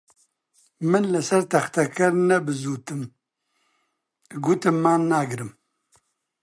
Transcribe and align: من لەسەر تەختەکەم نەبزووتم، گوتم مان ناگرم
من 0.89 1.03
لەسەر 1.13 1.43
تەختەکەم 1.51 2.15
نەبزووتم، 2.29 3.01
گوتم 4.45 4.75
مان 4.83 5.01
ناگرم 5.13 5.51